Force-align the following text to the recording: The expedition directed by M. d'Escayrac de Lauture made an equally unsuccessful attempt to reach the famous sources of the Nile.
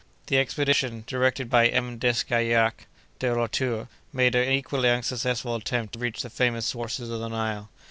The 0.25 0.39
expedition 0.39 1.03
directed 1.05 1.47
by 1.47 1.67
M. 1.67 1.99
d'Escayrac 1.99 2.87
de 3.19 3.35
Lauture 3.35 3.87
made 4.11 4.33
an 4.33 4.49
equally 4.49 4.89
unsuccessful 4.89 5.53
attempt 5.53 5.93
to 5.93 5.99
reach 5.99 6.23
the 6.23 6.31
famous 6.31 6.65
sources 6.65 7.11
of 7.11 7.19
the 7.19 7.27
Nile. 7.29 7.69